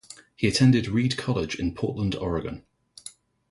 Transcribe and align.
He 0.35 0.47
attended 0.47 0.87
Reed 0.87 1.15
College 1.15 1.53
in 1.59 1.75
Portland, 1.75 2.15
Oregon. 2.15 2.65